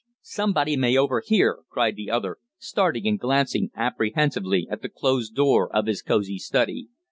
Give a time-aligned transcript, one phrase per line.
[0.23, 5.85] Somebody may overhear!" cried the other, starting and glancing apprehensively at the closed door of
[5.85, 6.87] his cosy study.